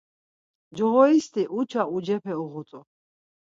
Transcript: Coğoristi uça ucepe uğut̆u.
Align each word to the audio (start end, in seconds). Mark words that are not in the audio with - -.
Coğoristi 0.75 1.41
uça 1.59 1.83
ucepe 1.95 2.33
uğut̆u. 2.43 2.79